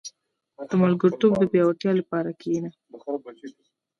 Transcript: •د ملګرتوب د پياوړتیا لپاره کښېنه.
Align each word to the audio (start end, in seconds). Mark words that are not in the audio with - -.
•د 0.69 0.71
ملګرتوب 0.83 1.31
د 1.37 1.43
پياوړتیا 1.51 1.91
لپاره 1.99 2.29
کښېنه. 2.39 2.69